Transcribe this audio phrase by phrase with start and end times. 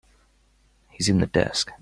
[0.89, 1.71] He's in the desk.